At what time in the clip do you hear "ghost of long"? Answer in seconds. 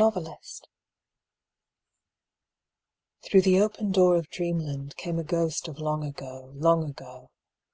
5.24-6.04